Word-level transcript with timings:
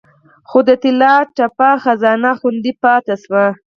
خو 0.49 0.57
د 0.67 0.69
طلا 0.83 1.15
تپه 1.37 1.69
خزانه 1.83 2.31
خوندي 2.39 2.73
پاتې 2.83 3.15
شوه 3.23 3.45